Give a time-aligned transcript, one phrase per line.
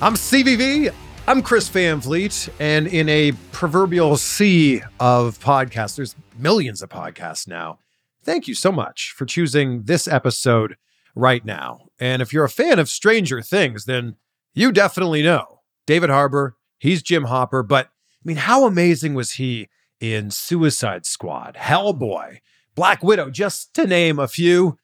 [0.00, 0.94] I'm CVV.
[1.26, 2.48] I'm Chris Van Vliet.
[2.60, 7.80] And in a proverbial sea of podcasts, there's millions of podcasts now.
[8.22, 10.76] Thank you so much for choosing this episode
[11.16, 11.88] right now.
[11.98, 14.14] And if you're a fan of Stranger Things, then
[14.54, 16.54] you definitely know David Harbour.
[16.78, 17.64] He's Jim Hopper.
[17.64, 19.68] But I mean, how amazing was he
[19.98, 22.38] in Suicide Squad, Hellboy,
[22.76, 24.78] Black Widow, just to name a few?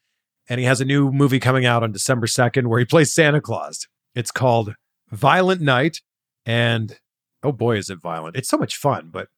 [0.49, 3.39] And he has a new movie coming out on December 2nd where he plays Santa
[3.39, 3.87] Claus.
[4.13, 4.75] It's called
[5.11, 6.01] Violent Night.
[6.45, 6.99] And
[7.43, 8.35] oh boy, is it violent.
[8.35, 9.09] It's so much fun.
[9.11, 9.29] But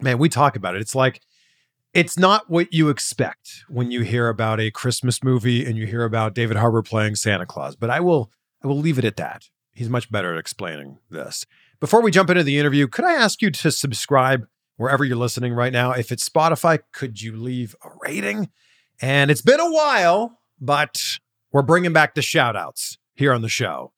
[0.00, 0.80] man, we talk about it.
[0.80, 1.20] It's like,
[1.94, 6.04] it's not what you expect when you hear about a Christmas movie and you hear
[6.04, 7.76] about David Harbour playing Santa Claus.
[7.76, 8.30] But I will
[8.64, 9.48] I will leave it at that.
[9.74, 11.44] He's much better at explaining this.
[11.80, 15.52] Before we jump into the interview, could I ask you to subscribe wherever you're listening
[15.52, 15.92] right now?
[15.92, 18.50] If it's Spotify, could you leave a rating?
[19.00, 21.18] And it's been a while, but
[21.50, 23.92] we're bringing back the shout outs here on the show.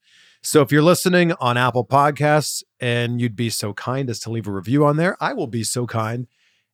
[0.46, 4.46] So if you're listening on Apple Podcasts and you'd be so kind as to leave
[4.46, 6.26] a review on there, I will be so kind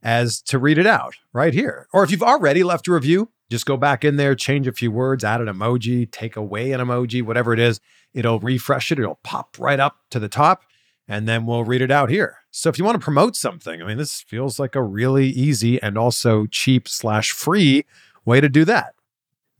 [0.02, 1.86] as to read it out right here.
[1.92, 4.90] Or if you've already left a review, just go back in there, change a few
[4.90, 7.78] words, add an emoji, take away an emoji, whatever it is.
[8.12, 10.64] It'll refresh it, it'll pop right up to the top,
[11.06, 12.38] and then we'll read it out here.
[12.50, 15.80] So if you want to promote something, I mean, this feels like a really easy
[15.80, 17.84] and also cheap slash free
[18.24, 18.96] way to do that.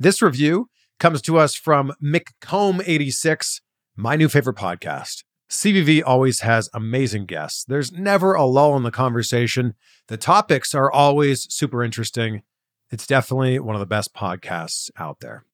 [0.01, 0.69] This review
[0.99, 3.61] comes to us from McComb86,
[3.97, 5.25] my new favorite podcast.
[5.51, 7.65] CVV always has amazing guests.
[7.65, 9.75] There's never a lull in the conversation.
[10.07, 12.43] The topics are always super interesting.
[12.91, 15.45] It's definitely one of the best podcasts out there.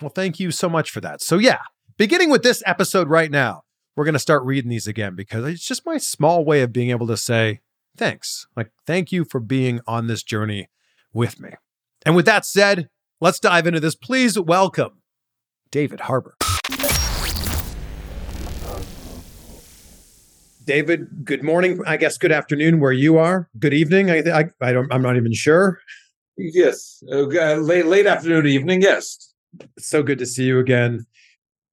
[0.00, 1.22] Well, thank you so much for that.
[1.22, 1.60] So, yeah,
[1.96, 3.62] beginning with this episode right now,
[3.96, 6.90] we're going to start reading these again because it's just my small way of being
[6.90, 7.60] able to say
[7.96, 8.46] thanks.
[8.56, 10.68] Like, thank you for being on this journey
[11.12, 11.50] with me.
[12.04, 12.88] And with that said,
[13.20, 13.94] let's dive into this.
[13.94, 15.02] Please welcome
[15.70, 16.36] David Harbour.
[20.64, 21.80] David, good morning.
[21.86, 23.48] I guess good afternoon where you are.
[23.58, 24.10] Good evening.
[24.10, 24.92] I, I, I don't.
[24.92, 25.78] I'm not even sure.
[26.36, 27.22] Yes, uh,
[27.56, 28.82] late late afternoon, evening.
[28.82, 29.32] Yes.
[29.76, 31.06] It's so good to see you again.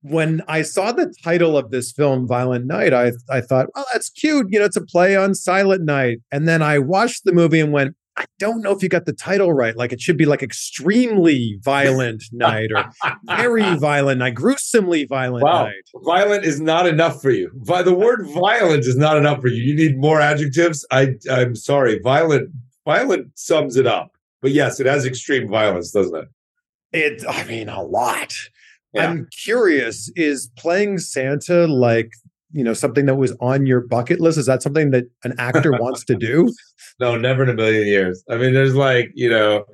[0.04, 4.10] When I saw the title of this film, Violent Night, I I thought, well, that's
[4.10, 4.48] cute.
[4.50, 6.20] You know, it's a play on Silent Night.
[6.32, 9.14] And then I watched the movie and went, I don't know if you got the
[9.14, 9.76] title right.
[9.76, 12.86] Like it should be like extremely violent night or
[13.26, 15.66] very violent night, gruesomely violent wow.
[15.66, 15.84] night.
[16.04, 17.50] Violent is not enough for you.
[17.64, 19.64] the word violent is not enough for you.
[19.64, 20.86] You need more adjectives.
[20.92, 22.00] I I'm sorry.
[22.00, 22.50] Violent
[22.86, 24.12] violent sums it up.
[24.42, 26.28] But yes, it has extreme violence, doesn't it?
[26.92, 28.34] It I mean a lot.
[28.94, 29.10] Yeah.
[29.10, 32.12] I'm curious, is playing Santa like
[32.54, 34.38] you know something that was on your bucket list?
[34.38, 36.54] Is that something that an actor wants to do?
[37.00, 38.24] No never in a million years.
[38.30, 39.66] I mean there's like you know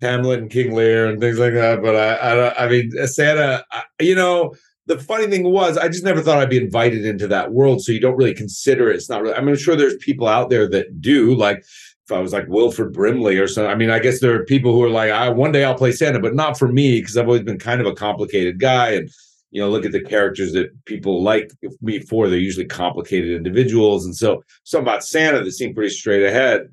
[0.00, 3.08] hamlet and king lear and things like that but i i, don't, I mean uh,
[3.08, 4.54] santa I, you know
[4.86, 7.90] the funny thing was i just never thought i'd be invited into that world so
[7.90, 8.96] you don't really consider it.
[8.96, 11.64] It's not really i mean i'm sure there's people out there that do like
[12.08, 13.70] if I was like Wilford Brimley or something.
[13.70, 15.92] I mean, I guess there are people who are like, I one day I'll play
[15.92, 19.10] Santa, but not for me because I've always been kind of a complicated guy and
[19.50, 21.50] you know, look at the characters that people like
[21.80, 22.28] me for.
[22.28, 26.68] They're usually complicated individuals, and so something about Santa that seemed pretty straight ahead.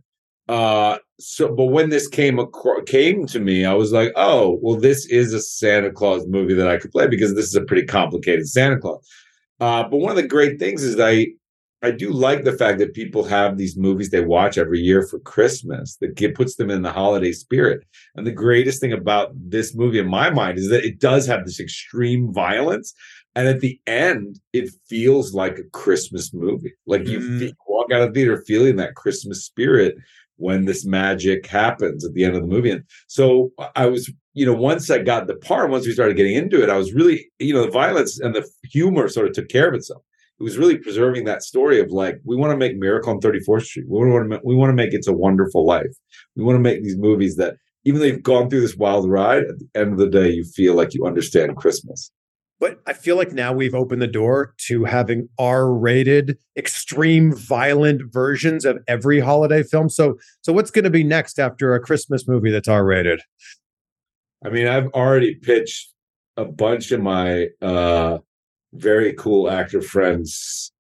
[0.48, 2.39] Uh, so, but when this came
[2.86, 6.68] came to me, I was like, oh, well, this is a Santa Claus movie that
[6.68, 9.07] I could play because this is a pretty complicated Santa Claus.
[9.60, 11.28] Uh, but one of the great things is I
[11.86, 15.20] I do like the fact that people have these movies they watch every year for
[15.20, 17.84] Christmas that get, puts them in the holiday spirit.
[18.16, 21.46] And the greatest thing about this movie, in my mind, is that it does have
[21.46, 22.94] this extreme violence.
[23.36, 26.74] And at the end, it feels like a Christmas movie.
[26.86, 27.54] Like you Mm.
[27.68, 29.96] walk out of the theater feeling that Christmas spirit
[30.38, 32.72] when this magic happens at the end of the movie.
[32.72, 36.36] And so I was, you know, once I got the part, once we started getting
[36.36, 39.50] into it, I was really, you know, the violence and the humor sort of took
[39.50, 40.02] care of itself.
[40.40, 43.64] It was really preserving that story of like, we want to make Miracle on 34th
[43.64, 43.86] Street.
[43.88, 45.96] We want to, we want to make It's a Wonderful Life.
[46.36, 47.56] We want to make these movies that,
[47.86, 50.44] even though you've gone through this wild ride, at the end of the day, you
[50.44, 52.12] feel like you understand Christmas.
[52.60, 58.66] But I feel like now we've opened the door to having R-rated, extreme violent versions
[58.66, 59.90] of every holiday film.
[59.90, 63.22] So, so what's going to be next after a Christmas movie that's R-rated?
[64.44, 65.94] I mean, I've already pitched
[66.38, 68.18] a bunch of my uh
[68.75, 70.72] very cool actor friends,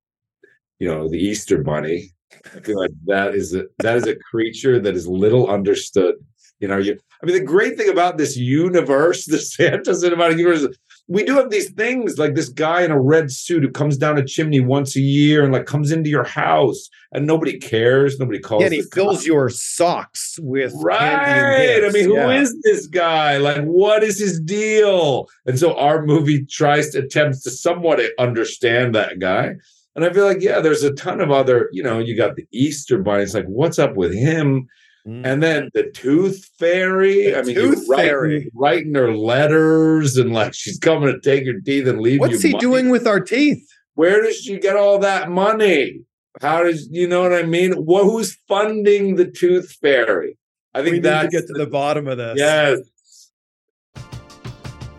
[0.79, 2.11] you know, the Easter Bunny.
[2.53, 6.15] I feel like that is a that is a creature that is little understood.
[6.59, 10.67] You know, you I mean the great thing about this universe, the Santa Cinematic Universe,
[11.07, 14.17] we do have these things like this guy in a red suit who comes down
[14.17, 18.39] a chimney once a year and like comes into your house and nobody cares, nobody
[18.39, 18.61] calls.
[18.61, 19.27] Yeah, and he fills cops.
[19.27, 21.83] your socks with Right.
[21.83, 22.71] I mean, who is Yeah.
[22.71, 23.37] this guy?
[23.37, 25.27] Like, what is his deal?
[25.45, 29.53] And so our movie tries to attempts to somewhat understand that guy.
[29.95, 32.45] And I feel like, yeah, there's a ton of other, you know, you got the
[32.51, 33.23] Easter bunny.
[33.23, 34.67] It's like, what's up with him?
[35.05, 37.25] And then the tooth fairy.
[37.25, 38.51] The I mean, tooth you're writing, fairy.
[38.55, 42.19] writing her letters and like she's coming to take your teeth and leave you.
[42.21, 42.59] What's he money.
[42.59, 43.63] doing with our teeth?
[43.93, 46.01] Where does she get all that money?
[46.41, 47.73] How does you know what I mean?
[47.73, 50.37] What who's funding the tooth fairy?
[50.73, 52.33] I think We need to that's get to the bottom of this.
[52.37, 52.79] yes.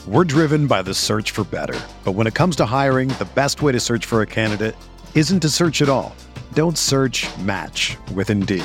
[0.06, 1.78] We're driven by the search for better.
[2.04, 4.76] But when it comes to hiring, the best way to search for a candidate
[5.16, 6.14] isn't to search at all.
[6.54, 8.64] Don't search match with Indeed.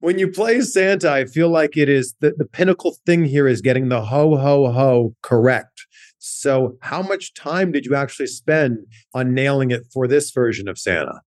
[0.00, 3.60] When you play Santa, I feel like it is the, the pinnacle thing here is
[3.60, 5.86] getting the ho ho ho correct.
[6.18, 10.78] So, how much time did you actually spend on nailing it for this version of
[10.78, 11.20] Santa?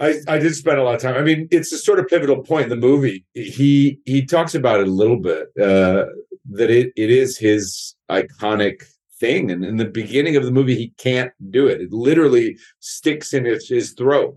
[0.00, 1.14] I, I did spend a lot of time.
[1.14, 3.24] I mean, it's a sort of pivotal point in the movie.
[3.32, 6.06] He he talks about it a little bit uh,
[6.50, 8.82] that it it is his iconic
[9.20, 11.80] thing, and in the beginning of the movie, he can't do it.
[11.80, 14.36] It literally sticks in his, his throat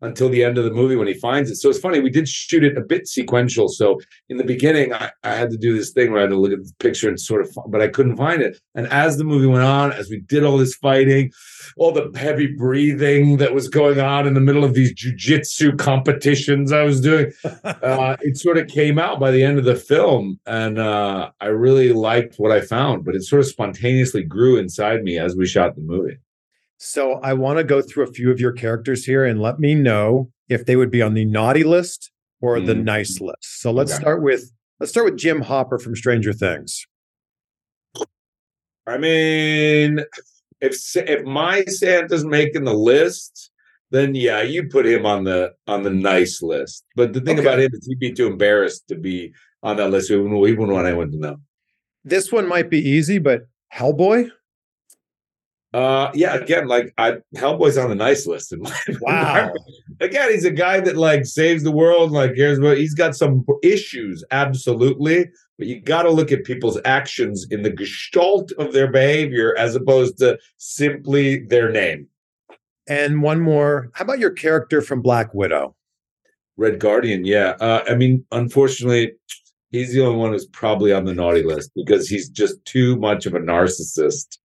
[0.00, 1.56] until the end of the movie when he finds it.
[1.56, 2.00] So it's funny.
[2.00, 3.68] We did shoot it a bit sequential.
[3.68, 6.38] So in the beginning, I, I had to do this thing where I had to
[6.38, 8.58] look at the picture and sort of, but I couldn't find it.
[8.74, 11.32] And as the movie went on, as we did all this fighting,
[11.76, 16.72] all the heavy breathing that was going on in the middle of these jujitsu competitions
[16.72, 17.32] I was doing,
[17.64, 21.46] uh, it sort of came out by the end of the film, and uh, I
[21.46, 23.04] really liked what I found.
[23.04, 26.18] But it sort of spontaneously grew inside me as we shot the movie.
[26.78, 29.74] So, I want to go through a few of your characters here and let me
[29.74, 32.84] know if they would be on the naughty list or the Mm.
[32.84, 33.60] nice list.
[33.60, 34.00] So, let's Okay.
[34.02, 36.86] start with let's start with Jim Hopper from Stranger Things.
[38.86, 40.04] I mean,
[40.60, 43.50] if if my Santa's making the list,
[43.90, 46.84] then yeah, you put him on the on the nice list.
[46.94, 47.46] But the thing Okay.
[47.46, 50.08] about him is he'd be too embarrassed to be on that list.
[50.10, 51.36] He wouldn't, he wouldn't want anyone to know.
[52.04, 53.42] This one might be easy, but
[53.74, 54.30] Hellboy.
[55.74, 56.34] Uh, yeah.
[56.34, 58.52] Again, like I Hellboy's on the nice list.
[58.52, 59.52] In my Wow.
[60.00, 62.10] again, he's a guy that like saves the world.
[62.10, 65.26] Like here's what he's got some issues, absolutely.
[65.58, 69.74] But you got to look at people's actions in the gestalt of their behavior as
[69.74, 72.06] opposed to simply their name.
[72.88, 73.90] And one more.
[73.92, 75.74] How about your character from Black Widow?
[76.56, 77.56] Red Guardian, yeah.
[77.60, 79.12] Uh, I mean, unfortunately,
[79.70, 83.26] he's the only one who's probably on the naughty list because he's just too much
[83.26, 84.38] of a narcissist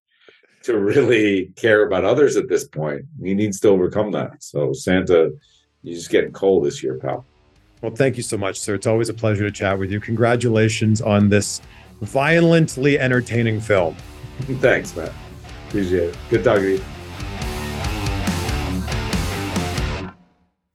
[0.64, 3.02] to really care about others at this point.
[3.22, 4.42] He needs to overcome that.
[4.42, 5.32] So, Santa,
[5.82, 7.24] you're just getting cold this year, pal.
[7.82, 8.74] Well, thank you so much, sir.
[8.74, 9.98] It's always a pleasure to chat with you.
[9.98, 11.60] Congratulations on this
[12.00, 13.96] violently entertaining film.
[14.60, 15.12] Thanks, Matt.
[15.68, 16.16] Appreciate it.
[16.30, 16.84] Good talking to you.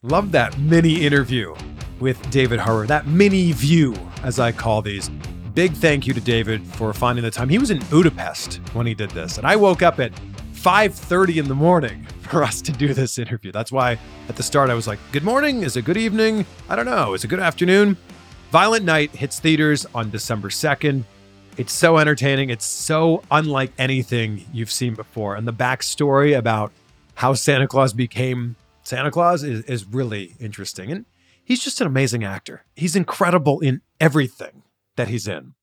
[0.04, 1.56] Love that mini interview
[2.00, 5.10] with David Harbour, that mini view, as I call these.
[5.58, 7.50] Big thank you to David for finding the time.
[7.50, 10.12] He was in Budapest when he did this, and I woke up at
[10.54, 13.52] 5:30 in the morning for us to do this interview.
[13.52, 13.98] That's why
[14.30, 15.64] at the start I was like, "Good morning?
[15.64, 16.46] Is it good evening?
[16.70, 17.16] I don't know.
[17.16, 17.98] Is it good afternoon?"
[18.52, 21.06] Violent Night hits theaters on December 2nd.
[21.58, 22.52] It's so entertaining.
[22.52, 25.36] It's so unlike anything you've seen before.
[25.36, 26.72] And the backstory about
[27.16, 30.92] how Santa Claus became Santa Claus is, is really interesting.
[30.92, 31.06] And
[31.44, 32.64] he's just an amazing actor.
[32.76, 34.62] He's incredible in everything
[34.98, 35.54] that he's in.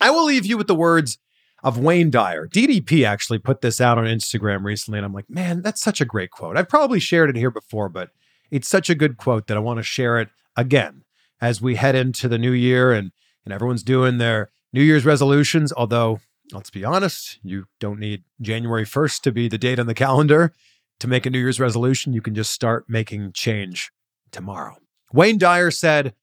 [0.00, 1.18] I will leave you with the words
[1.62, 2.48] of Wayne Dyer.
[2.48, 6.06] DDP actually put this out on Instagram recently, and I'm like, man, that's such a
[6.06, 6.56] great quote.
[6.56, 8.10] I've probably shared it here before, but
[8.50, 11.04] it's such a good quote that I want to share it again
[11.40, 13.12] as we head into the new year and,
[13.44, 15.72] and everyone's doing their New Year's resolutions.
[15.72, 16.20] Although,
[16.52, 20.52] let's be honest, you don't need January 1st to be the date on the calendar
[20.98, 22.12] to make a New Year's resolution.
[22.12, 23.90] You can just start making change
[24.30, 24.76] tomorrow.
[25.12, 26.14] Wayne Dyer said,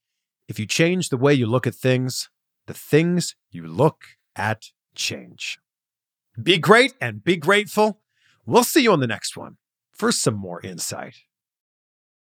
[0.48, 2.30] if you change the way you look at things,
[2.68, 4.04] the things you look
[4.36, 5.58] at change.
[6.40, 8.00] Be great and be grateful.
[8.46, 9.56] We'll see you on the next one
[9.90, 11.16] for some more insight.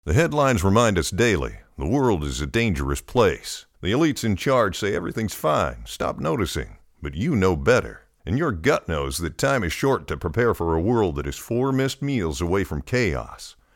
[0.05, 3.65] The headlines remind us daily the world is a dangerous place.
[3.81, 6.77] The elites in charge say everything's fine, stop noticing.
[7.03, 8.03] But you know better.
[8.27, 11.37] And your gut knows that time is short to prepare for a world that is
[11.37, 13.57] four missed meals away from chaos.